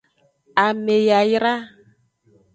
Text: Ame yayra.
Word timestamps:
Ame 0.65 0.95
yayra. 1.07 1.53